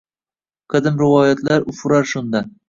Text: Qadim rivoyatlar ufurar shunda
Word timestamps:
Qadim 0.73 0.97
rivoyatlar 1.01 1.69
ufurar 1.75 2.09
shunda 2.15 2.43